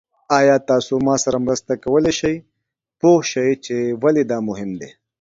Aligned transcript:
ایا 0.37 0.55
تاسو 0.69 0.93
ما 1.05 1.15
سره 1.23 1.37
مرسته 1.45 1.73
کولی 1.83 2.13
شئ 2.19 2.35
پوه 2.99 3.19
شئ 3.31 3.51
چې 3.65 3.75
ولې 4.01 4.23
دا 4.31 4.37
مهم 4.49 4.69
دی؟ 4.79 4.89